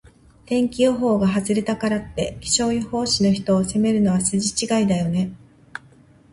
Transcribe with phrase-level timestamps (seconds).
[0.47, 5.31] 天気予報が外れたからって、気象予報士の人を責めるのは筋違いだよね。